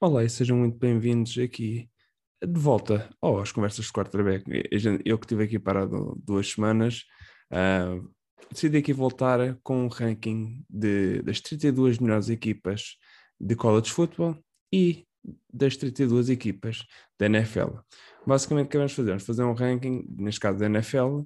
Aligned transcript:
Olá 0.00 0.22
e 0.22 0.30
sejam 0.30 0.56
muito 0.56 0.78
bem-vindos 0.78 1.36
aqui 1.38 1.90
de 2.40 2.60
volta 2.60 3.10
às 3.20 3.50
conversas 3.50 3.86
de 3.86 3.92
quarterback. 3.92 4.44
Eu 5.04 5.18
que 5.18 5.24
estive 5.24 5.42
aqui 5.42 5.58
parado 5.58 6.16
duas 6.24 6.52
semanas, 6.52 7.02
uh, 7.52 8.08
decidi 8.48 8.76
aqui 8.76 8.92
voltar 8.92 9.58
com 9.60 9.86
um 9.86 9.88
ranking 9.88 10.64
de, 10.70 11.20
das 11.22 11.40
32 11.40 11.98
melhores 11.98 12.28
equipas 12.28 12.96
de 13.40 13.56
college 13.56 13.90
football 13.90 14.38
e 14.72 15.04
das 15.52 15.76
32 15.76 16.30
equipas 16.30 16.86
da 17.18 17.26
NFL. 17.26 17.80
Basicamente, 18.24 18.66
o 18.66 18.70
que 18.70 18.76
vamos 18.76 18.92
fazer? 18.92 19.08
Vamos 19.08 19.26
fazer 19.26 19.42
um 19.42 19.52
ranking, 19.52 20.06
neste 20.16 20.38
caso 20.38 20.60
da 20.60 20.66
NFL, 20.66 21.22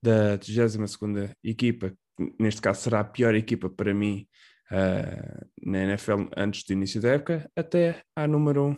da 0.00 0.38
32 0.38 1.34
equipa, 1.42 1.92
neste 2.38 2.60
caso 2.60 2.82
será 2.82 3.00
a 3.00 3.04
pior 3.04 3.34
equipa 3.34 3.68
para 3.68 3.92
mim 3.92 4.28
uh, 4.72 5.46
na 5.62 5.78
NFL 5.84 6.28
antes 6.36 6.64
do 6.64 6.72
início 6.72 7.00
da 7.00 7.10
época, 7.10 7.50
até 7.54 8.02
à 8.16 8.26
número 8.26 8.68
1, 8.68 8.76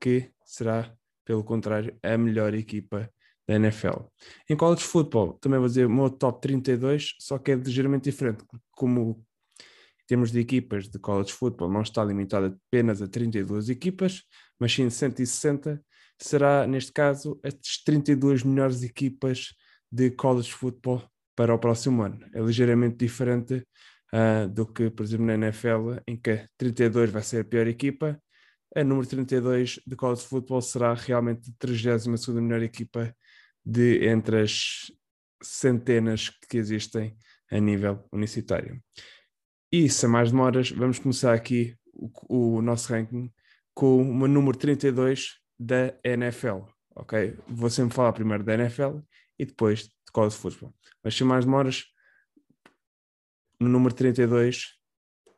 que 0.00 0.30
será, 0.44 0.92
pelo 1.24 1.44
contrário, 1.44 1.96
a 2.02 2.18
melhor 2.18 2.54
equipa 2.54 3.10
da 3.48 3.54
NFL. 3.54 4.02
Em 4.50 4.56
college 4.56 4.82
football, 4.82 5.34
também 5.34 5.58
vou 5.58 5.68
dizer 5.68 5.86
o 5.86 5.90
meu 5.90 6.10
top 6.10 6.40
32, 6.40 7.14
só 7.20 7.38
que 7.38 7.52
é 7.52 7.54
ligeiramente 7.54 8.10
diferente, 8.10 8.44
como 8.72 9.24
em 10.02 10.06
termos 10.06 10.30
de 10.30 10.40
equipas 10.40 10.88
de 10.88 10.98
college 10.98 11.32
football 11.32 11.70
não 11.70 11.82
está 11.82 12.04
limitado 12.04 12.56
apenas 12.68 13.02
a 13.02 13.08
32 13.08 13.68
equipas, 13.68 14.22
mas 14.58 14.72
sim 14.72 14.88
160, 14.88 15.82
será, 16.20 16.66
neste 16.66 16.92
caso, 16.92 17.38
as 17.42 17.54
32 17.84 18.42
melhores 18.42 18.82
equipas 18.82 19.54
de 19.90 20.10
college 20.10 20.52
football 20.52 21.02
para 21.34 21.54
o 21.54 21.58
próximo 21.58 22.02
ano. 22.02 22.24
É 22.32 22.40
ligeiramente 22.40 22.96
diferente 22.96 23.66
uh, 24.12 24.48
do 24.48 24.66
que, 24.66 24.90
por 24.90 25.04
exemplo, 25.04 25.26
na 25.26 25.34
NFL, 25.34 25.98
em 26.06 26.16
que 26.16 26.46
32 26.56 27.10
vai 27.10 27.22
ser 27.22 27.40
a 27.40 27.44
pior 27.44 27.66
equipa, 27.66 28.20
a 28.74 28.84
número 28.84 29.08
32 29.08 29.80
de 29.86 29.96
college 29.96 30.22
football 30.22 30.60
será 30.60 30.92
realmente 30.94 31.50
a 31.50 31.54
32 31.58 32.28
melhor 32.28 32.62
equipa 32.62 33.14
de 33.64 34.06
entre 34.06 34.42
as 34.42 34.92
centenas 35.42 36.30
que 36.48 36.58
existem 36.58 37.16
a 37.50 37.58
nível 37.58 38.06
universitário. 38.12 38.82
E 39.72 39.88
sem 39.88 40.08
mais 40.08 40.30
demoras, 40.30 40.70
vamos 40.70 40.98
começar 40.98 41.32
aqui 41.32 41.76
o, 41.92 42.56
o 42.58 42.62
nosso 42.62 42.92
ranking 42.92 43.32
com 43.74 44.02
o 44.02 44.28
número 44.28 44.56
32 44.56 45.34
da 45.58 45.94
NFL. 46.04 46.64
Ok? 46.94 47.36
Vou 47.48 47.68
sempre 47.68 47.94
falar 47.94 48.12
primeiro 48.12 48.44
da 48.44 48.54
NFL 48.54 48.98
e 49.38 49.44
depois 49.44 49.84
de 49.84 50.12
college 50.12 50.36
football. 50.36 50.74
Mas 51.02 51.16
sem 51.16 51.26
mais 51.26 51.44
demoras, 51.44 51.84
no 53.60 53.68
número 53.68 53.94
32 53.94 54.74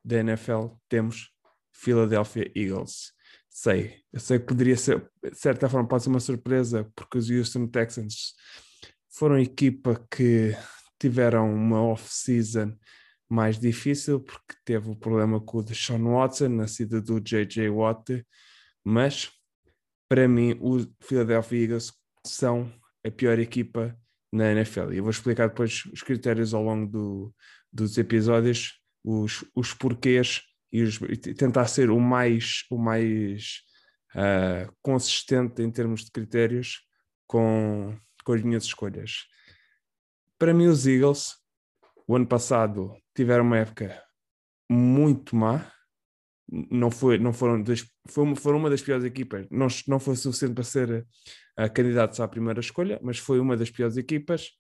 da 0.04 0.18
NFL 0.18 0.68
temos 0.88 1.30
Philadelphia 1.72 2.50
Eagles. 2.54 3.12
Sei, 3.48 4.00
eu 4.12 4.20
sei 4.20 4.38
que 4.38 4.46
poderia 4.46 4.76
ser, 4.76 5.10
de 5.22 5.36
certa 5.36 5.68
forma, 5.68 5.88
pode 5.88 6.04
ser 6.04 6.10
uma 6.10 6.20
surpresa, 6.20 6.90
porque 6.94 7.18
os 7.18 7.30
Houston 7.30 7.66
Texans 7.66 8.34
foram 9.10 9.36
a 9.36 9.40
equipa 9.40 10.06
que 10.10 10.56
tiveram 10.98 11.52
uma 11.52 11.82
off-season 11.82 12.76
mais 13.28 13.58
difícil, 13.58 14.20
porque 14.20 14.54
teve 14.64 14.90
o 14.90 14.96
problema 14.96 15.40
com 15.40 15.58
o 15.58 15.62
Deshaun 15.62 16.12
Watson, 16.12 16.48
nascida 16.48 17.00
do 17.00 17.20
J.J. 17.20 17.68
Watt, 17.68 18.24
mas 18.84 19.30
para 20.08 20.26
mim, 20.26 20.56
os 20.60 20.88
Philadelphia 21.02 21.62
Eagles 21.64 21.92
são 22.24 22.72
a 23.04 23.10
pior 23.10 23.38
equipa 23.38 23.96
na 24.32 24.52
NFL. 24.52 24.92
E 24.92 24.98
eu 24.98 25.02
vou 25.02 25.10
explicar 25.10 25.48
depois 25.48 25.84
os 25.92 26.02
critérios 26.02 26.54
ao 26.54 26.62
longo 26.62 26.90
do, 26.90 27.34
dos 27.72 27.96
episódios, 27.98 28.80
os, 29.04 29.44
os 29.54 29.72
porquês 29.72 30.42
e, 30.72 30.82
os, 30.82 31.00
e 31.00 31.16
tentar 31.34 31.66
ser 31.66 31.90
o 31.90 32.00
mais, 32.00 32.64
o 32.70 32.78
mais 32.78 33.62
uh, 34.14 34.72
consistente 34.82 35.62
em 35.62 35.70
termos 35.70 36.04
de 36.04 36.10
critérios 36.10 36.80
com, 37.26 37.96
com 38.24 38.32
as 38.32 38.42
minhas 38.42 38.64
escolhas. 38.64 39.26
Para 40.38 40.54
mim, 40.54 40.66
os 40.66 40.86
Eagles, 40.86 41.34
o 42.06 42.14
ano 42.14 42.26
passado, 42.26 42.94
tiveram 43.14 43.44
uma 43.44 43.58
época 43.58 44.02
muito 44.70 45.34
má. 45.34 45.72
Não, 46.50 46.90
foi, 46.90 47.18
não 47.18 47.32
foram, 47.32 47.62
das, 47.62 47.84
foi 48.06 48.24
uma, 48.24 48.36
foram 48.36 48.58
uma 48.58 48.70
das 48.70 48.80
piores 48.80 49.04
equipas. 49.04 49.46
Não, 49.50 49.68
não 49.86 50.00
foi 50.00 50.16
suficiente 50.16 50.54
para 50.54 50.64
ser 50.64 51.06
uh, 51.58 51.72
candidatos 51.74 52.20
à 52.20 52.28
primeira 52.28 52.60
escolha, 52.60 52.98
mas 53.02 53.18
foi 53.18 53.38
uma 53.38 53.56
das 53.56 53.70
piores 53.70 53.96
equipas. 53.96 54.50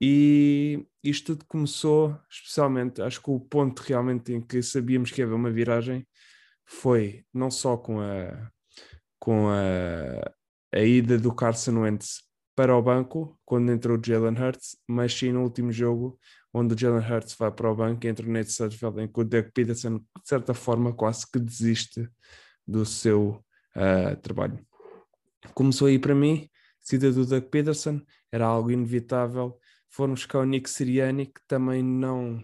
E 0.00 0.86
isto 1.04 1.34
tudo 1.36 1.44
começou, 1.46 2.18
especialmente, 2.30 3.02
acho 3.02 3.22
que 3.22 3.30
o 3.30 3.38
ponto 3.38 3.80
realmente 3.80 4.32
em 4.32 4.40
que 4.40 4.62
sabíamos 4.62 5.10
que 5.10 5.20
ia 5.20 5.26
haver 5.26 5.34
uma 5.34 5.50
viragem 5.50 6.06
foi 6.66 7.24
não 7.34 7.50
só 7.50 7.76
com 7.76 8.00
a, 8.00 8.50
com 9.18 9.48
a, 9.48 10.32
a 10.72 10.80
ida 10.80 11.18
do 11.18 11.34
Carson 11.34 11.80
Wentz 11.80 12.22
para 12.56 12.76
o 12.76 12.82
banco, 12.82 13.38
quando 13.44 13.72
entrou 13.72 13.98
o 13.98 14.02
Jalen 14.04 14.38
Hurts, 14.38 14.76
mas 14.88 15.12
sim 15.12 15.32
no 15.32 15.42
último 15.42 15.70
jogo, 15.70 16.18
onde 16.52 16.74
o 16.74 16.78
Jalen 16.78 17.06
Hurts 17.08 17.34
vai 17.38 17.50
para 17.50 17.70
o 17.70 17.74
banco, 17.74 18.06
entra 18.06 18.26
o 18.26 18.30
Nate 18.30 18.52
Sudfeld, 18.52 19.00
em 19.00 19.08
que 19.08 19.20
o 19.20 19.24
Doug 19.24 19.46
Peterson, 19.54 19.98
de 19.98 20.04
certa 20.24 20.54
forma, 20.54 20.92
quase 20.92 21.30
que 21.30 21.38
desiste 21.38 22.08
do 22.66 22.84
seu 22.84 23.44
uh, 23.76 24.16
trabalho. 24.20 24.58
Começou 25.54 25.88
aí 25.88 25.98
para 25.98 26.14
mim, 26.14 26.48
saída 26.80 27.12
do 27.12 27.24
Doug 27.24 27.44
Peterson, 27.44 28.00
era 28.32 28.46
algo 28.46 28.70
inevitável, 28.70 29.58
foram 29.88 30.14
buscar 30.14 30.38
o 30.40 30.44
Nick 30.44 30.68
Siriani, 30.70 31.26
que 31.26 31.40
também 31.46 31.82
não. 31.82 32.42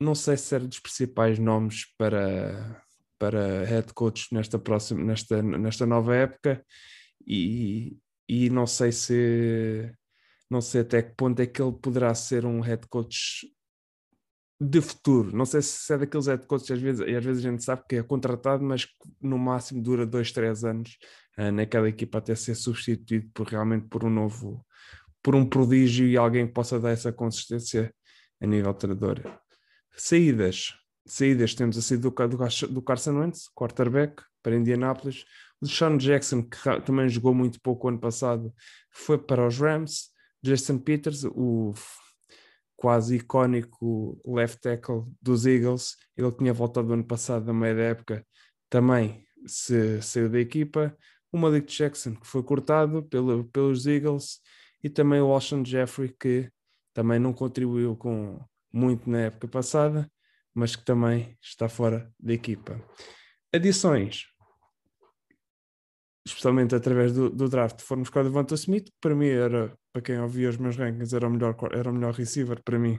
Não 0.00 0.14
sei 0.14 0.36
se 0.36 0.54
era 0.54 0.66
dos 0.66 0.78
principais 0.78 1.38
nomes 1.38 1.84
para, 1.96 2.82
para 3.18 3.64
head 3.64 3.92
coach 3.94 4.32
nesta, 4.32 4.58
próxima, 4.58 5.02
nesta, 5.02 5.42
nesta 5.42 5.84
nova 5.86 6.14
época, 6.14 6.64
e, 7.26 7.96
e 8.28 8.50
não 8.50 8.66
sei 8.66 8.92
se. 8.92 9.92
Não 10.50 10.60
sei 10.60 10.80
até 10.80 11.02
que 11.02 11.14
ponto 11.14 11.40
é 11.40 11.46
que 11.46 11.60
ele 11.60 11.72
poderá 11.72 12.14
ser 12.14 12.46
um 12.46 12.60
head 12.60 12.86
coach 12.88 13.46
de 14.60 14.80
futuro. 14.80 15.36
Não 15.36 15.44
sei 15.44 15.62
se 15.62 15.92
é 15.92 15.98
daqueles 15.98 16.26
head 16.26 16.46
coaches, 16.46 16.70
às 16.70 16.80
vezes, 16.80 17.00
às 17.00 17.24
vezes 17.24 17.44
a 17.44 17.50
gente 17.50 17.62
sabe 17.62 17.82
que 17.88 17.96
é 17.96 18.02
contratado, 18.02 18.64
mas 18.64 18.86
no 19.20 19.38
máximo 19.38 19.82
dura 19.82 20.04
dois, 20.06 20.32
três 20.32 20.64
anos 20.64 20.96
uh, 21.38 21.52
naquela 21.52 21.88
equipa 21.88 22.18
até 22.18 22.34
ser 22.34 22.54
substituído 22.54 23.30
por 23.32 23.46
realmente 23.46 23.86
por 23.88 24.04
um 24.04 24.10
novo, 24.10 24.64
por 25.22 25.34
um 25.34 25.46
prodígio 25.46 26.06
e 26.06 26.16
alguém 26.16 26.46
que 26.46 26.52
possa 26.52 26.80
dar 26.80 26.90
essa 26.90 27.12
consistência 27.12 27.94
a 28.40 28.46
nível 28.46 28.74
treinador. 28.74 29.20
Saídas. 29.94 30.74
Saídas 31.06 31.54
temos 31.54 31.78
a 31.78 31.82
saída 31.82 32.10
do, 32.10 32.28
do, 32.28 32.68
do 32.68 32.82
Carson 32.82 33.18
Wentz, 33.18 33.48
quarterback, 33.54 34.22
para 34.42 34.56
Indianápolis. 34.56 35.24
O 35.60 35.66
Sean 35.66 35.96
Jackson, 35.98 36.42
que 36.42 36.58
também 36.84 37.08
jogou 37.08 37.34
muito 37.34 37.60
pouco 37.60 37.88
ano 37.88 37.98
passado, 37.98 38.52
foi 38.90 39.18
para 39.18 39.46
os 39.46 39.58
Rams. 39.58 40.10
Jason 40.42 40.78
Peters, 40.78 41.24
o 41.24 41.74
quase 42.76 43.16
icónico 43.16 44.20
left 44.24 44.60
tackle 44.60 45.04
dos 45.20 45.46
Eagles, 45.46 45.96
ele 46.16 46.30
tinha 46.32 46.52
voltado 46.52 46.92
ano 46.92 47.04
passado, 47.04 47.46
na 47.46 47.52
meia 47.52 47.74
da 47.74 47.82
época, 47.82 48.26
também 48.70 49.26
se 49.46 50.00
saiu 50.00 50.28
da 50.28 50.38
equipa. 50.38 50.96
O 51.32 51.38
Malik 51.38 51.66
Jackson, 51.66 52.14
que 52.14 52.26
foi 52.26 52.42
cortado 52.42 53.02
pelo, 53.02 53.44
pelos 53.44 53.86
Eagles, 53.86 54.40
e 54.82 54.88
também 54.88 55.20
o 55.20 55.32
Alshon 55.32 55.64
Jeffrey, 55.64 56.14
que 56.18 56.50
também 56.94 57.18
não 57.18 57.32
contribuiu 57.32 57.96
com 57.96 58.40
muito 58.72 59.10
na 59.10 59.22
época 59.22 59.48
passada, 59.48 60.10
mas 60.54 60.76
que 60.76 60.84
também 60.84 61.36
está 61.42 61.68
fora 61.68 62.12
da 62.18 62.32
equipa. 62.32 62.80
Adições, 63.52 64.26
especialmente 66.26 66.74
através 66.74 67.12
do, 67.12 67.30
do 67.30 67.48
draft, 67.48 67.80
fomos 67.82 68.08
com 68.08 68.20
o 68.20 68.22
Devonta 68.22 68.54
Smith, 68.54 68.86
que 68.86 68.96
para 69.00 69.14
mim 69.14 69.28
era, 69.28 69.76
para 69.98 70.02
quem 70.02 70.20
ouvia 70.20 70.48
os 70.48 70.56
meus 70.56 70.76
rankings, 70.76 71.14
era 71.14 71.26
o 71.26 71.30
melhor, 71.30 71.56
era 71.72 71.90
o 71.90 71.92
melhor 71.92 72.14
receiver 72.14 72.62
para 72.62 72.78
mim 72.78 72.98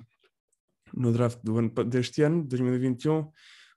no 0.93 1.13
draft 1.13 1.39
do 1.43 1.57
ano, 1.57 1.69
deste 1.85 2.21
ano, 2.21 2.43
2021. 2.43 3.31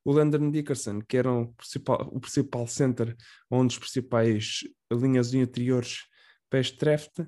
O 0.05 0.13
Landon 0.13 0.51
Dickerson, 0.51 1.01
que 1.01 1.17
era 1.17 1.31
o 1.31 1.53
principal, 1.55 2.11
o 2.13 2.19
principal 2.19 2.67
center, 2.67 3.17
um 3.51 3.65
dos 3.65 3.79
principais 3.79 4.61
linhas 4.91 5.33
interiores 5.33 6.01
para 6.51 6.59
este 6.59 6.77
draft, 6.77 7.21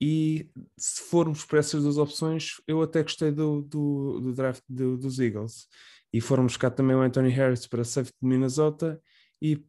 e 0.00 0.50
se 0.76 1.02
formos 1.02 1.44
para 1.44 1.60
essas 1.60 1.82
duas 1.82 1.96
opções, 1.96 2.52
eu 2.66 2.82
até 2.82 3.02
gostei 3.02 3.32
do, 3.32 3.62
do, 3.62 4.20
do 4.20 4.34
draft 4.34 4.62
do, 4.68 4.96
dos 4.96 5.18
Eagles. 5.18 5.66
E 6.12 6.20
foram 6.20 6.44
buscar 6.44 6.70
também 6.70 6.94
o 6.94 7.00
Anthony 7.00 7.30
Harris 7.30 7.66
para 7.66 7.82
safety 7.82 8.16
de 8.20 8.28
Minnesota 8.28 9.00
e 9.42 9.64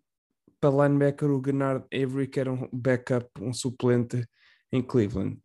para 0.59 0.87
linebacker 0.87 1.31
o 1.31 1.41
Gennard 1.43 1.85
Avery, 1.93 2.27
que 2.27 2.39
era 2.39 2.51
um 2.51 2.69
backup, 2.71 3.27
um 3.41 3.53
suplente 3.53 4.27
em 4.71 4.81
Cleveland. 4.81 5.39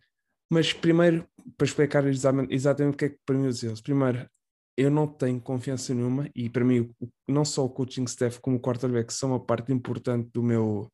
Mas 0.51 0.73
primeiro, 0.73 1.27
para 1.57 1.67
explicar 1.67 2.07
exatamente 2.07 2.95
o 2.95 2.97
que 2.97 3.05
é 3.07 3.09
que 3.09 3.19
para 3.25 3.37
mim 3.37 3.47
os 3.47 3.63
Eagles. 3.63 3.81
Primeiro, 3.81 4.29
eu 4.77 4.91
não 4.91 5.07
tenho 5.07 5.41
confiança 5.41 5.95
nenhuma 5.95 6.29
e 6.35 6.49
para 6.49 6.65
mim 6.65 6.91
não 7.29 7.45
só 7.45 7.65
o 7.65 7.71
coaching 7.71 8.05
staff 8.05 8.41
como 8.41 8.57
o 8.57 8.61
quarterback 8.61 9.13
são 9.13 9.31
uma 9.31 9.41
parte 9.45 9.73
importante 9.73 10.31
do 10.33 10.43
meu 10.43 10.91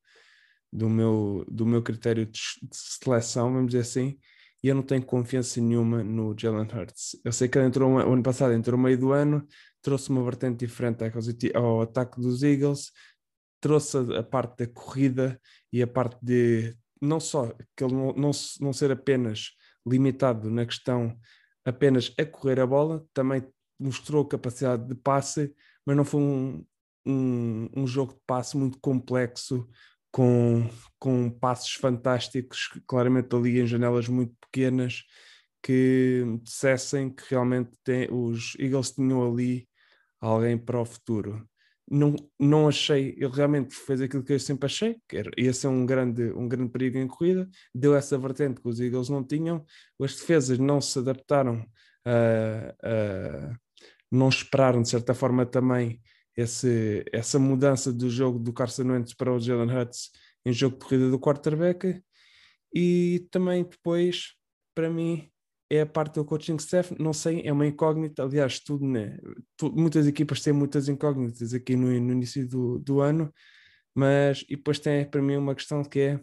do 0.72 0.88
meu, 0.88 1.44
do 1.50 1.66
meu 1.66 1.82
critério 1.82 2.26
de, 2.26 2.40
seleção, 2.72 3.52
vamos 3.52 3.72
dizer 3.72 3.80
assim, 3.80 4.18
e 4.62 4.68
eu 4.68 4.74
não 4.74 4.82
tenho 4.82 5.04
confiança 5.04 5.60
nenhuma 5.60 6.04
no 6.04 6.34
Jalen 6.38 6.68
Hurts. 6.72 7.18
Eu 7.24 7.32
sei 7.32 7.48
que 7.48 7.58
ele 7.58 7.66
entrou 7.66 7.90
o 7.90 7.98
ano 7.98 8.22
passado, 8.22 8.52
entrou 8.52 8.76
no 8.76 8.84
meio 8.84 8.98
do 8.98 9.12
ano, 9.12 9.46
trouxe 9.82 10.10
uma 10.10 10.22
vertente 10.22 10.64
diferente 10.64 11.02
ao 11.54 11.82
ataque 11.82 12.20
dos 12.20 12.42
Eagles, 12.42 12.92
trouxe 13.60 13.98
a, 14.16 14.22
parte 14.22 14.58
da 14.58 14.66
corrida 14.72 15.40
e 15.72 15.82
a 15.82 15.86
parte 15.86 16.18
de 16.22 16.76
não 17.00 17.20
só 17.20 17.52
que 17.76 17.84
ele 17.84 17.94
não, 17.94 18.12
não, 18.12 18.30
não 18.60 18.72
ser 18.72 18.90
apenas 18.90 19.50
limitado 19.86 20.50
na 20.50 20.66
questão 20.66 21.16
apenas 21.64 22.12
a 22.18 22.24
correr 22.24 22.60
a 22.60 22.66
bola, 22.66 23.04
também 23.12 23.42
mostrou 23.78 24.24
capacidade 24.24 24.86
de 24.86 24.94
passe, 24.94 25.54
mas 25.86 25.96
não 25.96 26.04
foi 26.04 26.20
um, 26.20 26.64
um, 27.06 27.68
um 27.76 27.86
jogo 27.86 28.14
de 28.14 28.20
passe 28.26 28.56
muito 28.56 28.78
complexo, 28.80 29.68
com, 30.12 30.68
com 30.98 31.30
passos 31.30 31.72
fantásticos, 31.74 32.68
claramente 32.86 33.34
ali 33.34 33.60
em 33.60 33.66
janelas 33.66 34.08
muito 34.08 34.34
pequenas, 34.40 35.04
que 35.62 36.24
dissessem 36.42 37.10
que 37.10 37.22
realmente 37.30 37.70
tem, 37.84 38.08
os 38.10 38.54
Eagles 38.58 38.92
tinham 38.92 39.30
ali 39.30 39.68
alguém 40.20 40.58
para 40.58 40.80
o 40.80 40.84
futuro. 40.84 41.48
Não, 41.90 42.14
não 42.38 42.68
achei, 42.68 43.16
ele 43.18 43.32
realmente 43.34 43.74
fez 43.74 44.00
aquilo 44.00 44.22
que 44.22 44.32
eu 44.32 44.38
sempre 44.38 44.66
achei, 44.66 44.96
que 45.08 45.16
era, 45.16 45.30
ia 45.36 45.52
ser 45.52 45.66
um 45.66 45.84
grande, 45.84 46.32
um 46.34 46.46
grande 46.46 46.70
perigo 46.70 46.98
em 46.98 47.08
corrida, 47.08 47.48
deu 47.74 47.96
essa 47.96 48.16
vertente 48.16 48.60
que 48.60 48.68
os 48.68 48.78
Eagles 48.78 49.08
não 49.08 49.24
tinham, 49.24 49.64
as 50.00 50.14
defesas 50.14 50.56
não 50.56 50.80
se 50.80 51.00
adaptaram, 51.00 51.66
não 54.10 54.28
esperaram 54.28 54.82
de 54.82 54.88
certa 54.88 55.14
forma 55.14 55.44
também 55.44 56.00
esse, 56.36 57.04
essa 57.12 57.40
mudança 57.40 57.92
do 57.92 58.08
jogo 58.08 58.38
do 58.38 58.52
Carson 58.52 58.84
Wentz 58.84 59.12
para 59.12 59.32
o 59.32 59.40
Jalen 59.40 59.76
Hurts 59.76 60.10
em 60.44 60.52
jogo 60.52 60.76
de 60.78 60.84
corrida 60.84 61.10
do 61.10 61.18
quarterback. 61.18 62.00
E 62.74 63.26
também 63.30 63.64
depois, 63.64 64.34
para 64.74 64.88
mim, 64.88 65.28
é 65.70 65.82
a 65.82 65.86
parte 65.86 66.16
do 66.16 66.24
coaching 66.24 66.56
staff, 66.56 66.94
não 67.00 67.12
sei, 67.12 67.42
é 67.44 67.52
uma 67.52 67.64
incógnita, 67.64 68.24
aliás, 68.24 68.58
tudo, 68.58 68.84
né? 68.84 69.16
Muitas 69.62 70.06
equipas 70.06 70.42
têm 70.42 70.52
muitas 70.52 70.88
incógnitas 70.88 71.54
aqui 71.54 71.76
no, 71.76 71.86
no 71.86 72.12
início 72.12 72.46
do, 72.48 72.80
do 72.80 73.00
ano, 73.00 73.32
mas 73.94 74.44
e 74.48 74.56
depois 74.56 74.80
tem 74.80 75.08
para 75.08 75.22
mim 75.22 75.36
uma 75.36 75.54
questão 75.54 75.84
que 75.84 76.00
é 76.00 76.20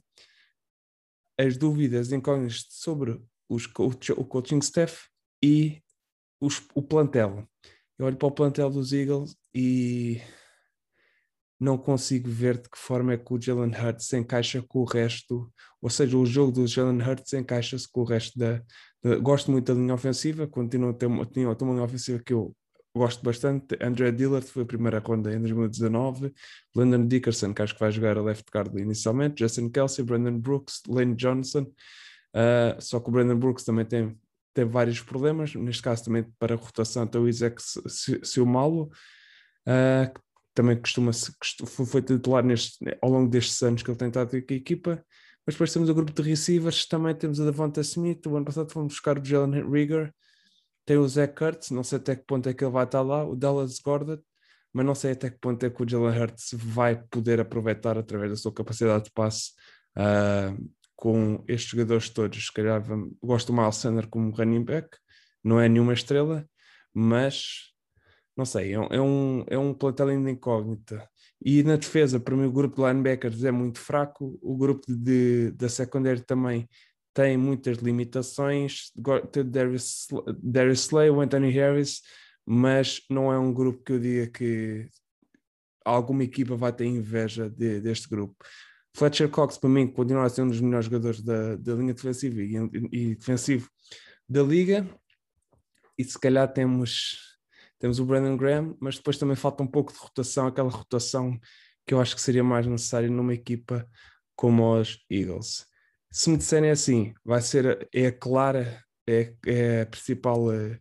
as 1.40 1.56
dúvidas, 1.56 2.12
incógnitas 2.12 2.66
sobre 2.70 3.22
os, 3.48 3.66
coach, 3.66 4.12
o 4.12 4.26
coaching 4.26 4.60
staff 4.60 5.08
e 5.42 5.82
os, 6.42 6.62
o 6.76 6.82
plantel. 6.82 7.48
Eu 7.98 8.06
olho 8.06 8.18
para 8.18 8.28
o 8.28 8.32
plantel 8.32 8.70
dos 8.70 8.92
Eagles 8.92 9.36
e 9.56 10.22
não 11.60 11.78
consigo 11.78 12.30
ver 12.30 12.58
de 12.58 12.70
que 12.70 12.78
forma 12.78 13.14
é 13.14 13.18
que 13.18 13.34
o 13.34 13.42
Jalen 13.42 13.72
Hurts 13.72 14.12
encaixa 14.14 14.62
com 14.62 14.80
o 14.80 14.86
resto, 14.86 15.52
ou 15.82 15.90
seja, 15.90 16.18
o 16.18 16.26
jogo 16.26 16.52
do 16.52 16.68
Jalen 16.68 17.02
Hurts 17.02 17.34
encaixa-se 17.34 17.90
com 17.90 18.02
o 18.02 18.06
resto 18.06 18.38
da, 18.38 18.62
Gosto 19.22 19.52
muito 19.52 19.74
da 19.74 19.80
linha 19.80 19.94
ofensiva, 19.94 20.48
continuo 20.48 20.90
a 20.90 20.94
ter 20.94 21.06
uma, 21.06 21.24
uma 21.24 21.74
linha 21.74 21.84
ofensiva 21.84 22.22
que 22.24 22.34
eu 22.34 22.56
gosto 22.96 23.24
bastante. 23.24 23.78
André 23.82 24.12
Dillard 24.12 24.46
foi 24.46 24.64
a 24.64 24.66
primeira 24.66 25.00
ronda 25.00 25.32
em 25.32 25.40
2019, 25.40 26.34
Landon 26.76 27.08
Dickerson, 27.08 27.54
que 27.54 27.62
acho 27.62 27.74
que 27.74 27.80
vai 27.80 27.92
jogar 27.92 28.18
a 28.18 28.22
left 28.22 28.46
guard 28.52 28.76
inicialmente, 28.78 29.40
Justin 29.40 29.70
Kelsey, 29.70 30.04
Brandon 30.04 30.38
Brooks, 30.40 30.82
Lane 30.88 31.16
Johnson. 31.16 31.72
Uh, 32.34 32.80
só 32.80 33.00
que 33.00 33.10
o 33.10 33.12
Brandon 33.12 33.38
Brooks 33.38 33.64
também 33.64 33.86
tem 33.86 34.18
teve 34.58 34.72
vários 34.72 35.00
problemas, 35.00 35.54
neste 35.54 35.84
caso 35.84 36.06
também 36.06 36.26
para 36.40 36.56
a 36.56 36.58
rotação, 36.58 37.04
então 37.04 37.22
o 37.22 37.30
Isaac 37.30 37.62
Silmalo, 38.24 38.90
uh, 39.68 40.12
que 40.12 40.20
também 40.56 40.76
costuma 40.76 41.12
foi 41.14 42.02
titular 42.02 42.44
neste, 42.44 42.80
ao 43.00 43.12
longo 43.12 43.30
destes 43.30 43.62
anos 43.62 43.84
que 43.84 43.92
ele 43.92 43.98
tem 44.00 44.08
estado 44.08 44.32
com 44.32 44.54
a 44.54 44.58
equipa, 44.58 45.06
mas 45.48 45.56
depois 45.56 45.72
temos 45.72 45.88
o 45.88 45.94
grupo 45.94 46.12
de 46.12 46.22
receivers, 46.22 46.86
também 46.86 47.16
temos 47.16 47.40
a 47.40 47.46
Devonta 47.46 47.80
Smith, 47.80 48.26
o 48.26 48.36
ano 48.36 48.46
passado 48.46 48.70
fomos 48.70 48.94
buscar 48.94 49.18
o 49.18 49.24
Jalen 49.24 49.64
Rieger, 49.72 50.14
tem 50.86 50.98
o 50.98 51.08
Zach 51.08 51.34
Kurtz, 51.34 51.72
não 51.72 51.84
sei 51.84 52.00
até 52.00 52.18
que 52.18 52.26
ponto 52.26 52.50
é 52.50 52.54
que 52.54 52.66
ele 52.66 52.72
vai 52.72 52.84
estar 52.84 53.02
lá, 53.02 53.24
o 53.24 53.34
Dallas 53.34 53.80
Gordon, 53.80 54.20
mas 54.74 54.86
não 54.86 54.94
sei 54.94 55.14
até 55.14 55.30
que 55.30 55.40
ponto 55.40 55.66
é 55.66 55.70
que 55.70 55.82
o 55.82 55.88
Jalen 55.88 56.22
Hurts 56.22 56.50
vai 56.54 57.02
poder 57.10 57.40
aproveitar 57.40 57.98
através 57.98 58.30
da 58.32 58.36
sua 58.36 58.54
capacidade 58.54 59.06
de 59.06 59.12
passe 59.12 59.52
uh, 59.98 60.70
com 60.98 61.42
estes 61.48 61.72
jogadores 61.72 62.10
todos. 62.10 62.46
Se 62.46 62.52
calhar 62.52 62.84
gosto 63.24 63.48
do 63.48 63.58
Miles 63.58 63.78
Sanders 63.78 64.08
como 64.10 64.36
running 64.36 64.66
back, 64.66 64.90
não 65.42 65.62
é 65.62 65.70
nenhuma 65.70 65.94
estrela, 65.94 66.46
mas 66.94 67.72
não 68.36 68.46
sei, 68.46 68.74
é, 68.74 68.76
é 68.76 69.02
um, 69.02 69.46
é 69.48 69.58
um 69.58 69.74
plantel 69.74 70.10
ainda 70.10 70.30
incógnita. 70.30 71.10
E 71.44 71.64
na 71.64 71.76
defesa, 71.76 72.20
para 72.20 72.36
mim, 72.36 72.46
o 72.46 72.52
grupo 72.52 72.76
de 72.82 72.88
linebackers 72.88 73.44
é 73.44 73.52
muito 73.52 73.80
fraco, 73.80 74.38
o 74.42 74.58
grupo 74.58 74.86
de, 74.88 75.52
da 75.52 75.70
secundária 75.70 76.22
também 76.22 76.68
tem 77.14 77.36
muitas 77.36 77.78
limitações. 77.78 78.92
Tem 79.32 79.44
Darius, 79.44 80.08
Darius 80.42 80.82
Slay, 80.82 81.10
o 81.10 81.20
Anthony 81.20 81.50
Harris, 81.50 82.02
mas 82.46 83.02
não 83.10 83.34
é 83.34 83.40
um 83.40 83.52
grupo 83.52 83.84
que 83.84 83.94
eu 83.94 84.00
diga 84.00 84.28
que 84.28 84.88
alguma 85.84 86.24
equipa 86.24 86.56
vai 86.56 86.72
ter 86.72 86.86
inveja 86.86 87.50
de, 87.50 87.82
deste 87.82 88.08
grupo. 88.08 88.36
Fletcher 88.96 89.30
Cox, 89.30 89.58
para 89.58 89.70
mim, 89.70 89.88
continua 89.88 90.26
a 90.26 90.30
ser 90.30 90.44
um 90.44 90.48
dos 90.48 90.62
melhores 90.62 90.86
jogadores 90.86 91.22
da, 91.22 91.56
da 91.56 91.74
linha 91.74 91.94
defensiva 91.94 92.42
e, 92.42 92.56
e 92.92 93.16
defensivo 93.16 93.70
da 94.30 94.44
liga. 94.44 94.88
E 95.98 96.04
se 96.04 96.20
calhar 96.20 96.52
temos, 96.52 97.27
temos 97.80 98.00
o 98.00 98.06
Brandon 98.06 98.36
Graham, 98.38 98.76
mas 98.80 98.96
depois 98.98 99.18
também 99.18 99.36
falta 99.36 99.64
um 99.64 99.68
pouco 99.68 99.94
de 99.94 100.00
rotação, 100.00 100.48
aquela 100.48 100.70
rotação 100.70 101.40
que 101.86 101.94
eu 101.94 102.02
acho 102.02 102.16
que 102.16 102.22
seria 102.22 102.44
mais 102.44 102.66
necessária 102.68 103.10
numa 103.10 103.34
equipa 103.34 103.88
como 104.36 104.80
os 104.80 105.00
Eagles. 105.10 105.66
Se 106.12 106.30
me 106.30 106.38
disserem 106.38 106.70
assim, 106.70 107.14
vai 107.24 107.42
ser 107.42 107.88
é 107.94 108.08
a 108.08 108.12
clara, 108.12 108.84
é, 109.08 109.34
é 109.46 109.82
a 109.82 109.86
principal 109.86 110.48
uh, 110.48 110.78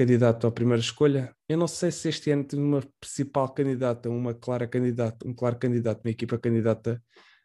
candidata 0.00 0.48
à 0.48 0.50
primeira 0.50 0.80
escolha. 0.80 1.34
Eu 1.48 1.58
não 1.58 1.68
sei 1.68 1.90
se 1.90 2.08
este 2.08 2.30
ano 2.30 2.44
tem 2.44 2.58
uma 2.58 2.82
principal 2.98 3.52
candidata, 3.52 4.08
uma 4.08 4.32
clara 4.32 4.66
candidata, 4.66 5.28
um 5.28 5.34
claro 5.34 5.58
candidato, 5.58 6.00
uma 6.04 6.10
equipa 6.10 6.38
candidata 6.38 7.02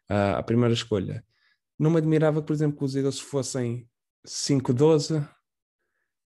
à, 0.08 0.42
primeira 0.42 0.72
escolha. 0.72 1.24
Não 1.78 1.90
me 1.90 1.98
admirava, 1.98 2.42
por 2.42 2.52
exemplo, 2.52 2.78
que 2.78 2.84
os 2.84 2.96
Eagles 2.96 3.20
fossem 3.20 3.86
5-12. 4.26 5.28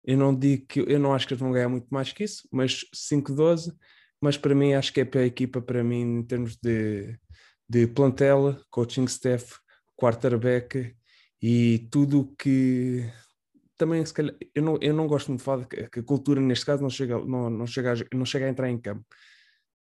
Eu 0.04 0.18
não 0.18 0.36
digo 0.36 0.66
que 0.68 0.80
eu 0.80 1.00
não 1.00 1.14
acho 1.14 1.28
que 1.28 1.34
eles 1.34 1.42
vão 1.42 1.52
ganhar 1.52 1.70
muito 1.70 1.88
mais 1.90 2.12
que 2.12 2.24
isso, 2.24 2.48
mas 2.52 2.86
5-12. 2.94 3.74
Mas 4.22 4.38
para 4.38 4.56
mim, 4.56 4.74
acho 4.74 4.94
que 4.94 5.02
é 5.02 5.10
a 5.16 5.26
equipa, 5.26 5.62
para 5.62 5.84
mim, 5.84 6.20
em 6.20 6.24
termos 6.24 6.56
de, 6.58 7.18
de 7.68 7.88
plantel, 7.88 8.60
coaching 8.70 9.06
staff, 9.06 9.56
quarterback 9.98 10.96
e 11.42 11.88
tudo 11.92 12.34
que 12.38 13.06
também 13.78 14.06
se 14.06 14.14
calhar, 14.14 14.36
eu 14.54 14.62
não, 14.62 14.78
eu 14.80 14.94
não 14.94 15.08
gosto 15.08 15.30
muito 15.30 15.40
de 15.40 15.46
falar 15.46 15.66
que, 15.66 15.90
que 15.90 16.00
a 16.02 16.04
cultura 16.04 16.40
neste 16.40 16.66
caso 16.66 16.84
não 16.84 16.90
chega, 16.90 17.18
não, 17.26 17.50
não, 17.50 17.66
chega 17.66 17.94
a, 17.94 18.16
não 18.16 18.26
chega 18.26 18.46
a 18.46 18.50
entrar 18.50 18.70
em 18.70 18.80
campo, 18.80 19.04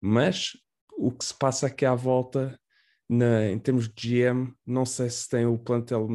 mas 0.02 0.54
o 0.98 1.12
que 1.12 1.24
se 1.24 1.34
passa 1.38 1.68
aqui 1.68 1.86
à 1.86 1.94
volta 1.94 2.60
na, 3.08 3.48
em 3.52 3.60
termos 3.60 3.88
de 3.88 4.24
GM, 4.24 4.54
não 4.66 4.86
sei 4.86 5.10
se 5.10 5.30
tem 5.30 5.46
o 5.46 5.58
plantel 5.58 6.08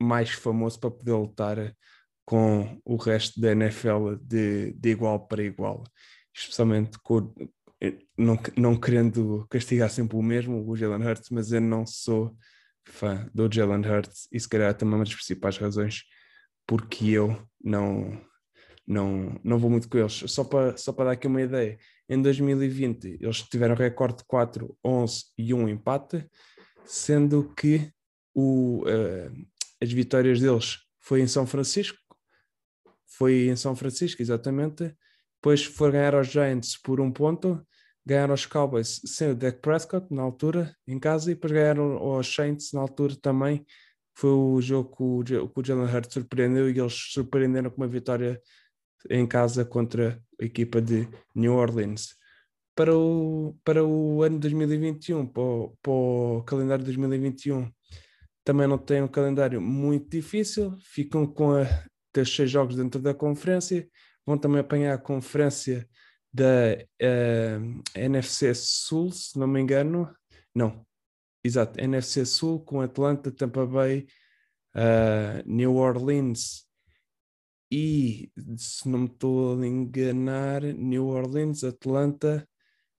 mais 0.00 0.30
famoso 0.30 0.80
para 0.80 0.90
poder 0.90 1.12
lutar 1.12 1.76
com 2.30 2.80
o 2.84 2.94
resto 2.94 3.40
da 3.40 3.50
NFL 3.50 4.14
de, 4.22 4.72
de 4.74 4.90
igual 4.90 5.26
para 5.26 5.42
igual, 5.42 5.82
especialmente 6.32 6.96
com, 7.02 7.34
não, 8.16 8.38
não 8.56 8.78
querendo 8.78 9.44
castigar 9.50 9.90
sempre 9.90 10.16
o 10.16 10.22
mesmo, 10.22 10.64
o 10.64 10.76
Jalen 10.76 11.04
Hurts, 11.04 11.28
mas 11.30 11.50
eu 11.50 11.60
não 11.60 11.84
sou 11.84 12.32
fã 12.86 13.28
do 13.34 13.52
Jalen 13.52 13.84
Hurts 13.84 14.28
e 14.30 14.38
se 14.38 14.48
calhar 14.48 14.72
também 14.74 14.94
uma 14.94 15.04
das 15.04 15.12
principais 15.12 15.58
razões 15.58 16.04
porque 16.68 17.10
eu 17.10 17.36
não, 17.60 18.24
não, 18.86 19.40
não 19.42 19.58
vou 19.58 19.68
muito 19.68 19.88
com 19.88 19.98
eles. 19.98 20.22
Só 20.28 20.44
para, 20.44 20.76
só 20.76 20.92
para 20.92 21.06
dar 21.06 21.10
aqui 21.12 21.26
uma 21.26 21.42
ideia, 21.42 21.76
em 22.08 22.22
2020, 22.22 23.18
eles 23.20 23.42
tiveram 23.42 23.74
recorde 23.74 24.18
de 24.18 24.24
4, 24.24 24.78
11 24.84 25.24
e 25.36 25.52
1 25.52 25.68
empate, 25.68 26.24
sendo 26.84 27.52
que 27.56 27.90
o, 28.32 28.84
uh, 28.84 29.46
as 29.82 29.92
vitórias 29.92 30.40
deles 30.40 30.78
foi 31.00 31.22
em 31.22 31.26
São 31.26 31.44
Francisco, 31.44 31.98
foi 33.10 33.48
em 33.48 33.56
São 33.56 33.74
Francisco, 33.74 34.22
exatamente. 34.22 34.94
Depois 35.36 35.64
foram 35.64 35.92
ganhar 35.92 36.14
aos 36.14 36.28
Giants 36.28 36.76
por 36.76 37.00
um 37.00 37.10
ponto, 37.10 37.64
ganharam 38.04 38.32
aos 38.32 38.46
Cowboys 38.46 39.00
sem 39.04 39.30
o 39.30 39.34
Dak 39.34 39.60
Prescott 39.60 40.06
na 40.10 40.22
altura, 40.22 40.74
em 40.86 40.98
casa, 40.98 41.30
e 41.30 41.34
depois 41.34 41.52
ganharam 41.52 41.92
aos 41.98 42.32
Saints 42.32 42.72
na 42.72 42.80
altura 42.80 43.16
também. 43.20 43.64
Foi 44.14 44.30
o 44.30 44.60
jogo 44.60 45.24
que 45.24 45.34
o, 45.34 45.64
Jalen 45.64 45.94
Hurts 45.94 46.12
surpreendeu 46.12 46.70
e 46.70 46.78
eles 46.78 47.12
surpreenderam 47.12 47.70
com 47.70 47.78
uma 47.78 47.88
vitória 47.88 48.40
em 49.08 49.26
casa 49.26 49.64
contra 49.64 50.22
a 50.40 50.44
equipa 50.44 50.80
de 50.80 51.08
New 51.34 51.54
Orleans. 51.54 52.14
Para 52.74 52.96
o, 52.96 53.56
para 53.64 53.84
o 53.84 54.22
ano 54.22 54.38
2021, 54.38 55.26
para 55.26 55.42
o, 55.42 55.76
para 55.82 55.92
o 55.92 56.42
calendário 56.44 56.84
2021, 56.84 57.70
também 58.44 58.66
não 58.66 58.78
tem 58.78 59.02
um 59.02 59.08
calendário 59.08 59.60
muito 59.60 60.10
difícil, 60.10 60.76
ficam 60.80 61.26
com 61.26 61.52
a, 61.52 61.64
ter 62.12 62.26
seis 62.26 62.50
jogos 62.50 62.76
dentro 62.76 63.00
da 63.00 63.14
conferência, 63.14 63.88
vão 64.26 64.38
também 64.38 64.60
apanhar 64.60 64.94
a 64.94 64.98
conferência 64.98 65.88
da 66.32 66.76
uh, 66.76 66.86
eh, 67.00 67.58
NFC 67.96 68.54
Sul, 68.54 69.10
se 69.10 69.38
não 69.38 69.48
me 69.48 69.60
engano, 69.60 70.14
não, 70.54 70.86
exato, 71.42 71.80
NFC 71.80 72.24
Sul 72.24 72.60
com 72.60 72.80
Atlanta, 72.80 73.32
Tampa 73.32 73.66
Bay, 73.66 74.06
uh, 74.76 75.42
New 75.44 75.74
Orleans 75.76 76.70
e, 77.70 78.30
se 78.56 78.88
não 78.88 79.00
me 79.00 79.06
estou 79.06 79.60
a 79.60 79.66
enganar, 79.66 80.62
New 80.62 81.06
Orleans, 81.06 81.62
Atlanta 81.62 82.46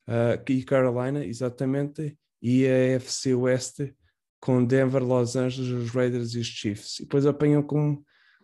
uh, 0.07 0.51
e 0.51 0.63
Carolina, 0.63 1.25
exatamente, 1.25 2.17
e 2.41 2.65
a 2.65 2.95
FC 2.95 3.35
West 3.35 3.81
com 4.39 4.65
Denver, 4.65 5.03
Los 5.03 5.35
Angeles, 5.35 5.69
os 5.69 5.89
Raiders 5.91 6.33
e 6.33 6.39
os 6.39 6.47
Chiefs. 6.47 6.99
E 6.99 7.03
depois 7.03 7.25
apanham 7.25 7.61
com, 7.61 8.01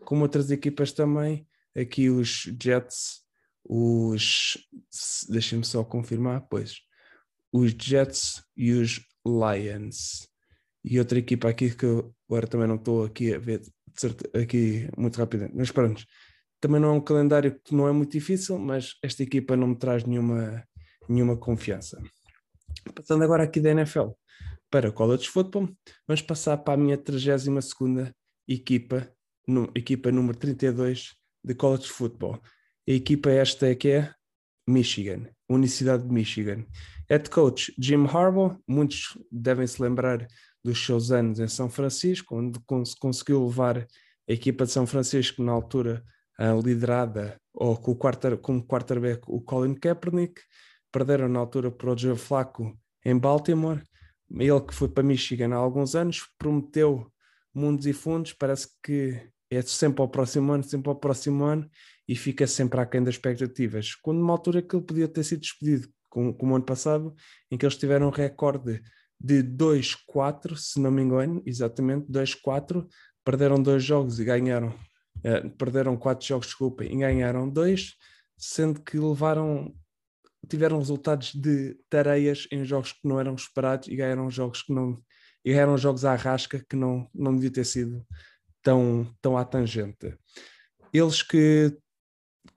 com 0.07 0.21
outras 0.21 0.49
equipas 0.51 0.93
também, 0.93 1.45
aqui 1.75 2.09
os 2.09 2.43
Jets, 2.63 3.23
os. 3.61 4.57
Deixem-me 5.27 5.65
só 5.65 5.83
confirmar, 5.83 6.47
pois. 6.49 6.77
Os 7.51 7.71
Jets 7.71 8.41
e 8.55 8.71
os 8.71 9.01
Lions. 9.25 10.29
E 10.81 10.97
outra 10.97 11.19
equipa 11.19 11.49
aqui 11.49 11.75
que 11.75 11.83
eu 11.83 12.15
agora 12.29 12.47
também 12.47 12.69
não 12.69 12.75
estou 12.75 13.03
aqui 13.03 13.33
a 13.33 13.37
ver 13.37 13.61
aqui 14.41 14.89
muito 14.97 15.17
rápido, 15.17 15.49
mas 15.53 15.71
pronto. 15.71 16.05
Também 16.61 16.79
não 16.79 16.87
é 16.87 16.93
um 16.93 17.01
calendário 17.01 17.59
que 17.61 17.75
não 17.75 17.85
é 17.85 17.91
muito 17.91 18.13
difícil, 18.13 18.57
mas 18.57 18.93
esta 19.03 19.23
equipa 19.23 19.57
não 19.57 19.67
me 19.67 19.77
traz 19.77 20.05
nenhuma, 20.05 20.65
nenhuma 21.09 21.35
confiança. 21.35 22.01
Passando 22.95 23.25
agora 23.25 23.43
aqui 23.43 23.59
da 23.59 23.71
NFL 23.71 24.11
para 24.71 24.89
College 24.89 25.27
Football, 25.27 25.69
vamos 26.07 26.21
passar 26.21 26.55
para 26.59 26.75
a 26.75 26.77
minha 26.77 26.97
32 26.97 28.13
equipa, 28.47 29.13
no, 29.47 29.71
equipa 29.73 30.11
número 30.11 30.37
32 30.37 31.15
de 31.43 31.55
College 31.55 31.87
Football. 31.87 32.41
A 32.87 32.91
equipa 32.91 33.29
esta 33.29 33.67
é 33.67 33.75
que 33.75 33.89
é 33.89 34.13
Michigan, 34.67 35.27
Universidade 35.49 36.03
de 36.03 36.13
Michigan. 36.13 36.65
Head 37.09 37.29
coach 37.29 37.73
Jim 37.79 38.05
Harbaugh, 38.05 38.59
muitos 38.67 39.17
devem 39.31 39.65
se 39.65 39.81
lembrar 39.81 40.27
dos 40.63 40.85
seus 40.85 41.11
anos 41.11 41.39
em 41.39 41.47
São 41.47 41.69
Francisco, 41.69 42.37
onde 42.37 42.59
cons 42.65 42.93
conseguiu 42.93 43.45
levar 43.45 43.87
a 44.29 44.33
equipa 44.33 44.65
de 44.65 44.71
São 44.71 44.85
Francisco 44.85 45.41
na 45.41 45.53
altura 45.53 46.03
uh, 46.37 46.59
liderada 46.61 47.39
ou 47.53 47.77
com 47.77 47.91
o 47.91 47.95
quarter, 47.95 48.37
como 48.37 48.65
quarterback 48.65 49.21
o 49.27 49.41
Colin 49.41 49.73
Kaepernick, 49.73 50.41
perderam 50.91 51.29
na 51.29 51.39
altura 51.39 51.71
para 51.71 51.93
o 51.93 51.97
Joe 51.97 52.17
Flacco 52.17 52.77
em 53.05 53.17
Baltimore, 53.17 53.81
ele 54.29 54.61
que 54.61 54.73
foi 54.73 54.89
para 54.89 55.03
Michigan 55.03 55.53
há 55.53 55.57
alguns 55.57 55.95
anos, 55.95 56.27
prometeu 56.37 57.09
mundos 57.53 57.85
e 57.85 57.93
fundos, 57.93 58.33
parece 58.33 58.67
que 58.83 59.29
é 59.49 59.61
sempre 59.61 60.01
ao 60.01 60.09
próximo 60.09 60.51
ano, 60.51 60.63
sempre 60.63 60.89
ao 60.89 60.95
próximo 60.95 61.43
ano, 61.43 61.69
e 62.07 62.15
fica 62.15 62.47
sempre 62.47 62.79
aquém 62.79 63.03
das 63.03 63.15
expectativas. 63.15 63.95
Quando 63.95 64.19
numa 64.19 64.33
altura 64.33 64.61
que 64.61 64.75
ele 64.75 64.85
podia 64.85 65.07
ter 65.07 65.23
sido 65.23 65.41
despedido, 65.41 65.87
como, 66.09 66.33
como 66.33 66.55
ano 66.55 66.65
passado, 66.65 67.13
em 67.51 67.57
que 67.57 67.65
eles 67.65 67.77
tiveram 67.77 68.07
um 68.07 68.11
recorde 68.11 68.81
de 69.19 69.43
2-4, 69.43 70.55
se 70.55 70.79
não 70.79 70.91
me 70.91 71.01
engano, 71.01 71.41
exatamente, 71.45 72.09
2-4, 72.11 72.87
perderam 73.23 73.61
dois 73.61 73.83
jogos 73.83 74.19
e 74.19 74.25
ganharam, 74.25 74.69
uh, 74.69 75.49
perderam 75.57 75.97
quatro 75.97 76.25
jogos, 76.25 76.47
desculpa, 76.47 76.85
e 76.85 76.95
ganharam 76.95 77.49
dois, 77.49 77.95
sendo 78.37 78.81
que 78.81 78.97
levaram, 78.97 79.73
tiveram 80.47 80.77
resultados 80.77 81.33
de 81.33 81.77
tareias 81.89 82.47
em 82.51 82.63
jogos 82.63 82.93
que 82.93 83.07
não 83.07 83.19
eram 83.19 83.35
esperados 83.35 83.87
e 83.87 83.95
ganharam 83.95 84.29
jogos 84.29 84.61
que 84.61 84.73
não, 84.73 85.01
e 85.43 85.51
ganharam 85.51 85.77
jogos 85.77 86.05
à 86.05 86.15
rasca 86.15 86.63
que 86.69 86.75
não, 86.75 87.09
não 87.13 87.35
devia 87.35 87.51
ter 87.51 87.65
sido 87.65 88.05
tão, 88.67 89.07
tão 89.21 89.37
à 89.37 89.45
tangente. 89.45 90.13
Eles 90.91 91.23
que, 91.23 91.73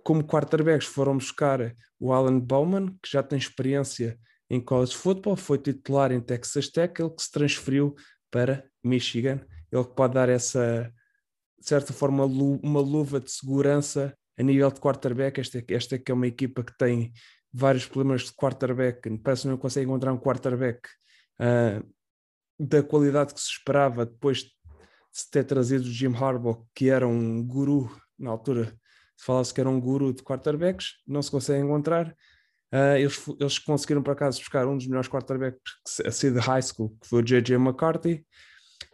como 0.02 0.24
quarterbacks, 0.24 0.88
foram 0.88 1.16
buscar 1.16 1.72
o 2.00 2.12
Alan 2.12 2.40
Bowman, 2.40 2.98
que 3.00 3.12
já 3.12 3.22
tem 3.22 3.38
experiência 3.38 4.18
em 4.50 4.60
college 4.60 4.96
football, 4.96 5.36
foi 5.36 5.58
titular 5.58 6.10
em 6.10 6.20
Texas 6.20 6.68
Tech, 6.68 7.00
ele 7.00 7.10
que 7.10 7.22
se 7.22 7.30
transferiu 7.30 7.94
para 8.28 8.64
Michigan, 8.82 9.40
ele 9.70 9.84
que 9.84 9.94
pode 9.94 10.14
dar 10.14 10.28
essa, 10.28 10.92
de 11.60 11.68
certa 11.68 11.92
forma, 11.92 12.24
uma 12.24 12.80
luva 12.80 13.20
de 13.20 13.30
segurança 13.30 14.12
a 14.36 14.42
nível 14.42 14.68
de 14.72 14.80
quarterback. 14.80 15.40
Esta, 15.40 15.62
esta 15.68 15.96
que 15.96 16.10
é 16.10 16.14
uma 16.14 16.26
equipa 16.26 16.64
que 16.64 16.76
tem 16.76 17.12
vários 17.52 17.86
problemas 17.86 18.22
de 18.22 18.32
quarterback, 18.32 19.16
parece 19.18 19.42
que 19.42 19.48
não 19.48 19.56
consegue 19.56 19.86
encontrar 19.86 20.12
um 20.12 20.18
quarterback 20.18 20.80
uh, 21.38 21.88
da 22.58 22.82
qualidade 22.82 23.32
que 23.32 23.40
se 23.40 23.50
esperava 23.50 24.04
depois 24.04 24.50
de 25.12 25.30
ter 25.30 25.44
trazido 25.44 25.84
o 25.84 25.90
Jim 25.90 26.14
Harbaugh, 26.14 26.64
que 26.74 26.88
era 26.88 27.06
um 27.06 27.44
guru 27.44 27.90
na 28.18 28.30
altura, 28.30 28.74
falava-se 29.18 29.52
que 29.52 29.60
era 29.60 29.68
um 29.68 29.80
guru 29.80 30.12
de 30.12 30.22
quarterbacks, 30.22 30.94
não 31.06 31.22
se 31.22 31.30
consegue 31.30 31.64
encontrar. 31.64 32.14
Uh, 32.72 32.96
eles, 32.96 33.26
eles, 33.40 33.58
conseguiram, 33.58 34.02
por 34.02 34.12
acaso, 34.12 34.38
buscar 34.38 34.66
um 34.66 34.76
dos 34.76 34.86
melhores 34.86 35.08
quarterbacks 35.08 36.00
a 36.04 36.10
ser 36.10 36.32
de 36.32 36.38
high 36.38 36.62
school, 36.62 36.96
que 37.00 37.08
foi 37.08 37.20
o 37.20 37.24
J.J. 37.24 37.56
McCarthy, 37.56 38.24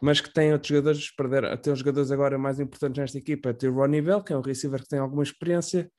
mas 0.00 0.20
que 0.20 0.32
tem 0.32 0.52
outros 0.52 0.68
jogadores, 0.68 1.11
perder, 1.14 1.61
tem 1.61 1.73
os 1.73 1.78
jogadores 1.80 2.11
agora 2.11 2.38
mais 2.38 2.58
importantes 2.58 2.99
nesta 2.99 3.18
equipa, 3.18 3.52
tem 3.52 3.68
o 3.68 3.75
Ronnie 3.75 4.00
Bell, 4.00 4.23
que 4.23 4.32
é 4.32 4.37
um 4.37 4.40
receiver 4.40 4.80
que 4.82 4.88
tem 4.88 4.99
alguma 4.99 5.23
experiência, 5.23 5.90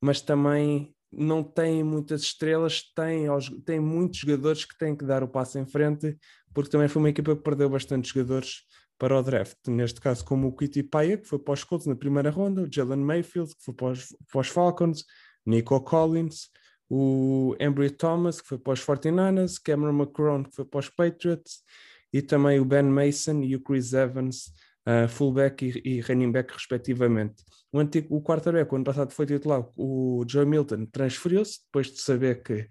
mas 0.00 0.20
também 0.20 0.94
não 1.10 1.42
tem 1.42 1.82
muitas 1.82 2.22
estrelas, 2.22 2.82
tem, 2.94 3.26
tem 3.64 3.80
muitos 3.80 4.20
jogadores 4.20 4.64
que 4.64 4.76
têm 4.78 4.96
que 4.96 5.04
dar 5.04 5.22
o 5.22 5.28
passo 5.28 5.58
em 5.58 5.66
frente, 5.66 6.16
porque 6.54 6.70
também 6.70 6.88
foi 6.88 7.02
uma 7.02 7.10
equipa 7.10 7.36
que 7.36 7.42
perdeu 7.42 7.68
bastante 7.68 8.08
jogadores 8.08 8.62
para 9.02 9.18
o 9.18 9.22
draft, 9.24 9.56
neste 9.66 10.00
caso 10.00 10.24
como 10.24 10.46
o 10.46 10.56
Kitty 10.56 10.84
Paia, 10.84 11.18
que 11.18 11.26
foi 11.26 11.36
para 11.36 11.54
os 11.54 11.64
Colts 11.64 11.88
na 11.88 11.96
primeira 11.96 12.30
ronda, 12.30 12.62
o 12.62 12.72
Jalen 12.72 13.00
Mayfield, 13.00 13.52
que 13.52 13.64
foi 13.64 13.74
para 13.74 13.88
os, 13.88 14.16
para 14.30 14.40
os 14.40 14.46
Falcons, 14.46 15.04
Nico 15.44 15.80
Collins, 15.80 16.50
o 16.88 17.56
Embry 17.58 17.90
Thomas, 17.90 18.40
que 18.40 18.46
foi 18.46 18.58
para 18.58 18.74
os 18.74 18.80
49ers, 18.80 19.60
Cameron 19.60 19.98
McCrone, 19.98 20.44
que 20.44 20.54
foi 20.54 20.64
para 20.64 20.78
os 20.78 20.88
Patriots, 20.88 21.64
e 22.12 22.22
também 22.22 22.60
o 22.60 22.64
Ben 22.64 22.84
Mason 22.84 23.42
e 23.42 23.56
o 23.56 23.60
Chris 23.60 23.92
Evans, 23.92 24.52
uh, 24.86 25.08
fullback 25.08 25.64
e, 25.84 25.96
e 25.96 26.00
running 26.00 26.30
back, 26.30 26.52
respectivamente. 26.54 27.42
O, 27.72 27.80
antigo, 27.80 28.14
o 28.16 28.22
quarterback, 28.22 28.72
o 28.72 28.76
ano 28.76 28.84
passado 28.84 29.10
foi 29.10 29.26
titular, 29.26 29.68
o 29.76 30.24
Joe 30.28 30.46
Milton, 30.46 30.86
transferiu-se, 30.86 31.58
depois 31.64 31.88
de 31.88 32.00
saber 32.00 32.40
que 32.44 32.68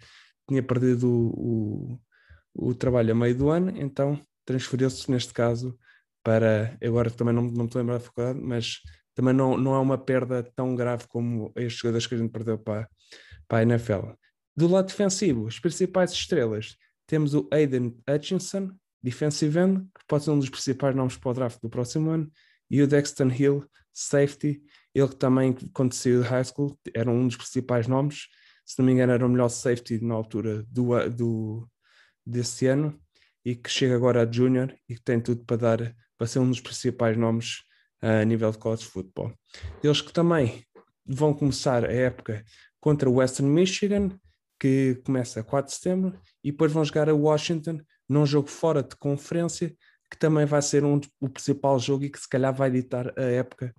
tinha 0.48 0.64
perdido 0.64 1.10
o, 1.10 2.00
o, 2.56 2.70
o 2.70 2.74
trabalho 2.74 3.12
a 3.12 3.16
meio 3.16 3.36
do 3.36 3.50
ano, 3.50 3.74
então 3.76 4.18
transferiu-se, 4.46 5.12
neste 5.12 5.34
caso, 5.34 5.78
para. 6.24 6.78
Agora 6.84 7.10
também 7.10 7.34
não, 7.34 7.44
não 7.44 7.66
me 7.66 7.72
lembro 7.74 7.94
da 7.94 8.00
faculdade, 8.00 8.40
mas 8.40 8.80
também 9.14 9.34
não, 9.34 9.58
não 9.58 9.76
é 9.76 9.80
uma 9.80 9.98
perda 9.98 10.44
tão 10.56 10.76
grave 10.76 11.08
como 11.08 11.52
estes 11.56 11.80
jogadores 11.80 12.08
que 12.08 12.16
a 12.16 12.18
gente 12.18 12.32
perdeu 12.32 12.58
para, 12.58 12.90
para 13.48 13.60
a 13.60 13.64
NFL. 13.64 14.12
Do 14.56 14.68
lado 14.68 14.88
defensivo, 14.88 15.48
as 15.48 15.60
principais 15.60 16.12
estrelas, 16.12 16.76
temos 17.08 17.34
o 17.34 17.48
Aiden 17.52 17.98
Hutchinson, 18.10 18.72
defensive 19.02 19.60
end, 19.60 19.82
que 19.98 20.06
pode 20.08 20.24
ser 20.24 20.32
um 20.32 20.40
dos 20.40 20.50
principais 20.50 20.96
nomes 20.96 21.18
para 21.18 21.32
o 21.32 21.34
draft 21.34 21.60
do 21.62 21.70
próximo 21.70 22.10
ano, 22.10 22.32
e 22.70 22.82
o 22.82 22.88
Dexton 22.88 23.30
Hill, 23.30 23.66
safety, 23.94 24.62
ele 24.94 25.08
que 25.08 25.16
também, 25.16 25.54
quando 25.74 25.94
saiu 25.94 26.22
de 26.22 26.28
high 26.28 26.44
school, 26.44 26.78
era 26.94 27.10
um 27.10 27.28
dos 27.28 27.36
principais 27.36 27.88
nomes, 27.88 28.28
se 28.66 28.80
não 28.80 28.86
me 28.86 28.94
engano, 28.94 29.12
era 29.12 29.26
o 29.26 29.30
melhor 29.30 29.50
safety 29.50 30.04
na 30.04 30.14
altura 30.14 30.64
do, 30.70 31.10
do, 31.10 31.70
desse 32.26 32.68
ano, 32.68 32.98
e 33.44 33.56
que 33.56 33.70
chega 33.70 33.96
agora 33.96 34.22
a 34.22 34.32
junior 34.32 34.74
e 34.88 34.96
que 34.96 35.02
tem 35.02 35.20
tudo 35.20 35.44
para 35.46 35.58
dar, 35.58 35.96
para 36.22 36.28
ser 36.28 36.38
um 36.38 36.48
dos 36.48 36.62
principais 36.62 37.18
nomes 37.18 37.64
uh, 38.04 38.22
a 38.22 38.24
nível 38.24 38.52
de 38.52 38.60
college 38.60 38.86
football. 38.86 39.34
Eles 39.84 40.02
que 40.02 40.14
também 40.14 40.64
vão 41.04 41.34
começar 41.34 41.84
a 41.84 41.92
época 41.92 42.46
contra 42.80 43.10
o 43.10 43.16
Western 43.16 43.52
Michigan, 43.52 44.12
que 44.60 45.02
começa 45.04 45.40
a 45.40 45.44
4 45.44 45.72
de 45.72 45.78
setembro, 45.80 46.20
e 46.44 46.52
depois 46.52 46.72
vão 46.72 46.86
jogar 46.86 47.10
a 47.10 47.16
Washington 47.16 47.82
num 48.08 48.24
jogo 48.24 48.50
fora 48.50 48.84
de 48.84 48.96
conferência, 48.98 49.76
que 50.12 50.18
também 50.20 50.46
vai 50.46 50.62
ser 50.62 50.84
um, 50.84 51.02
o 51.20 51.28
principal 51.28 51.80
jogo 51.80 52.04
e 52.04 52.10
que 52.12 52.20
se 52.20 52.30
calhar 52.30 52.54
vai 52.54 52.70
ditar 52.70 53.12
a 53.18 53.24
época 53.24 53.74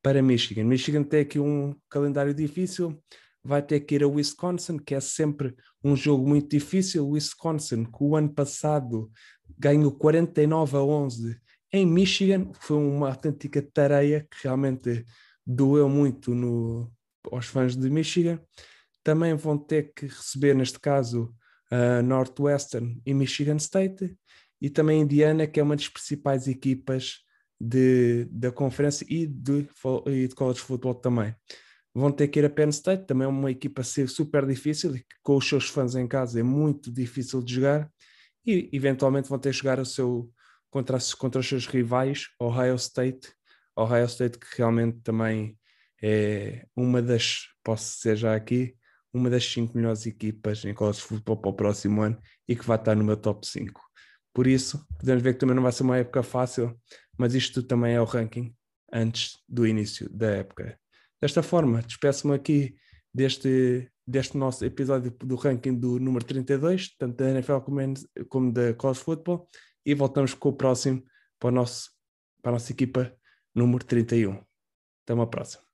para 0.00 0.22
Michigan. 0.22 0.62
Michigan 0.62 1.02
tem 1.02 1.22
aqui 1.22 1.40
um 1.40 1.74
calendário 1.88 2.32
difícil, 2.32 3.02
vai 3.42 3.62
ter 3.62 3.80
que 3.80 3.96
ir 3.96 4.04
a 4.04 4.08
Wisconsin, 4.08 4.78
que 4.78 4.94
é 4.94 5.00
sempre 5.00 5.56
um 5.82 5.96
jogo 5.96 6.24
muito 6.28 6.50
difícil. 6.50 7.08
Wisconsin, 7.08 7.82
que 7.82 7.98
o 7.98 8.14
ano 8.14 8.32
passado 8.32 9.10
ganhou 9.58 9.90
49 9.90 10.76
a 10.76 10.82
11 10.82 11.49
em 11.72 11.86
Michigan, 11.86 12.50
foi 12.54 12.76
uma 12.76 13.08
autêntica 13.08 13.62
tareia 13.62 14.26
que 14.30 14.44
realmente 14.44 15.04
doeu 15.46 15.88
muito 15.88 16.34
no, 16.34 16.90
aos 17.30 17.46
fãs 17.46 17.76
de 17.76 17.88
Michigan. 17.88 18.40
Também 19.02 19.34
vão 19.34 19.56
ter 19.56 19.92
que 19.94 20.06
receber, 20.06 20.54
neste 20.54 20.78
caso, 20.78 21.34
uh, 21.70 22.02
Northwestern 22.02 23.00
e 23.04 23.14
Michigan 23.14 23.56
State, 23.56 24.16
e 24.60 24.68
também 24.68 25.00
Indiana, 25.00 25.46
que 25.46 25.58
é 25.58 25.62
uma 25.62 25.76
das 25.76 25.88
principais 25.88 26.46
equipas 26.46 27.20
de, 27.60 28.26
da 28.30 28.50
conferência 28.50 29.06
e 29.08 29.26
de, 29.26 29.66
e 30.06 30.28
de 30.28 30.34
college 30.34 30.60
football 30.60 30.94
também. 30.94 31.34
Vão 31.94 32.12
ter 32.12 32.28
que 32.28 32.38
ir 32.38 32.44
a 32.44 32.50
Penn 32.50 32.68
State, 32.68 33.06
também 33.06 33.24
é 33.24 33.28
uma 33.28 33.50
equipa 33.50 33.82
a 33.82 33.84
super 33.84 34.46
difícil 34.46 34.94
com 35.22 35.36
os 35.36 35.48
seus 35.48 35.68
fãs 35.68 35.94
em 35.96 36.06
casa 36.06 36.38
é 36.38 36.42
muito 36.42 36.92
difícil 36.92 37.42
de 37.42 37.54
jogar, 37.54 37.90
e 38.46 38.70
eventualmente 38.72 39.28
vão 39.28 39.38
ter 39.38 39.50
que 39.50 39.56
jogar 39.56 39.80
o 39.80 39.84
seu, 39.84 40.30
contra, 40.70 40.98
contra 41.18 41.40
os 41.40 41.48
seus 41.48 41.66
rivais, 41.66 42.28
Ohio 42.40 42.76
State, 42.76 43.32
Ohio 43.76 44.04
State 44.06 44.38
que 44.38 44.46
realmente 44.56 45.00
também 45.00 45.58
é 46.02 46.66
uma 46.74 47.02
das, 47.02 47.48
posso 47.62 47.96
dizer 47.96 48.16
já 48.16 48.34
aqui, 48.34 48.74
uma 49.12 49.28
das 49.28 49.44
cinco 49.44 49.76
melhores 49.76 50.06
equipas 50.06 50.64
em 50.64 50.72
college 50.72 51.00
football 51.00 51.36
para 51.36 51.50
o 51.50 51.54
próximo 51.54 52.02
ano 52.02 52.18
e 52.48 52.54
que 52.54 52.64
vai 52.64 52.78
estar 52.78 52.94
no 52.94 53.04
meu 53.04 53.16
top 53.16 53.46
5. 53.46 53.80
Por 54.32 54.46
isso, 54.46 54.86
podemos 54.98 55.22
ver 55.22 55.34
que 55.34 55.40
também 55.40 55.56
não 55.56 55.62
vai 55.62 55.72
ser 55.72 55.82
uma 55.82 55.98
época 55.98 56.22
fácil, 56.22 56.78
mas 57.18 57.34
isto 57.34 57.62
também 57.62 57.94
é 57.94 58.00
o 58.00 58.04
ranking 58.04 58.54
antes 58.92 59.38
do 59.48 59.66
início 59.66 60.08
da 60.10 60.30
época. 60.30 60.78
Desta 61.20 61.42
forma, 61.42 61.82
despeço-me 61.82 62.34
aqui 62.34 62.76
deste, 63.12 63.90
deste 64.06 64.36
nosso 64.36 64.64
episódio 64.64 65.10
do 65.10 65.34
ranking 65.34 65.74
do 65.74 65.98
número 65.98 66.24
32, 66.24 66.96
tanto 66.96 67.16
da 67.16 67.30
NFL 67.30 67.58
como, 67.58 67.80
como 68.28 68.52
da 68.52 68.72
College 68.74 69.00
Football, 69.00 69.48
e 69.90 69.94
voltamos 69.94 70.34
com 70.34 70.50
o 70.50 70.52
próximo 70.52 71.02
para, 71.38 71.48
o 71.48 71.52
nosso, 71.52 71.90
para 72.40 72.52
a 72.52 72.54
nossa 72.54 72.70
equipa 72.70 73.12
número 73.54 73.84
31. 73.84 74.40
Até 75.02 75.14
uma 75.14 75.28
próxima. 75.28 75.69